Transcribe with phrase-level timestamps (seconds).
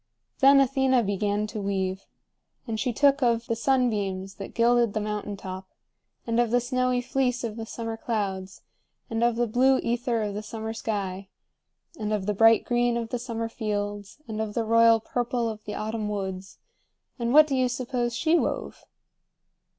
[0.39, 2.07] Then Athena began to weave.
[2.65, 5.67] And she took of the sunbeams that gilded the mountain top,
[6.25, 8.63] and of the snowy fleece of the summer clouds,
[9.11, 11.29] and of the blue ether of the summer sky,
[11.99, 15.63] and of the bright green of the summer fields, and of the royal purple of
[15.65, 16.57] the autumn woods,
[17.19, 18.85] and what do you suppose she wove?